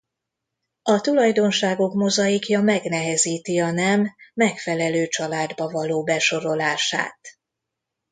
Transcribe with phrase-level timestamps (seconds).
[0.81, 7.17] A tulajdonságok mozaikja megnehezíti a nem megfelelő családba való besorolását.